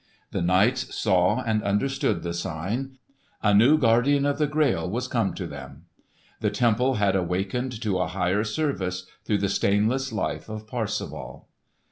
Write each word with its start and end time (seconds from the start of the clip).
The 0.31 0.41
knights 0.41 0.95
saw 0.95 1.43
and 1.43 1.61
understood 1.61 2.23
the 2.23 2.33
sign; 2.33 2.97
a 3.43 3.53
new 3.53 3.77
Guardian 3.77 4.25
of 4.25 4.39
the 4.39 4.47
Grail 4.47 4.89
was 4.89 5.07
come 5.07 5.35
to 5.35 5.45
them. 5.45 5.83
The 6.39 6.49
temple 6.49 6.95
had 6.95 7.15
awakened 7.15 7.79
to 7.83 7.99
a 7.99 8.07
higher 8.07 8.43
service 8.43 9.05
through 9.25 9.37
the 9.37 9.47
stainless 9.47 10.11
life 10.11 10.49
of 10.49 10.65
Parsifal. 10.65 11.49